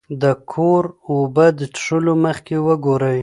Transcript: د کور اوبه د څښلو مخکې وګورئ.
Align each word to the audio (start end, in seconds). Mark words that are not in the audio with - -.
د 0.21 0.23
کور 0.51 0.83
اوبه 1.09 1.45
د 1.57 1.59
څښلو 1.75 2.13
مخکې 2.25 2.55
وګورئ. 2.67 3.19